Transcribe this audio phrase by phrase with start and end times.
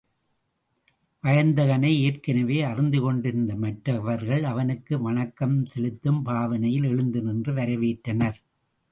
[1.23, 8.39] வயந்தகனை ஏற்கெனவே அறிந்து கொண்டிருந்த மற்றவர்கள், அவனுக்கு வணக்கம் செலுத்தும் பாவனையில் எழுந்து நின்று வரவேற்றனர்.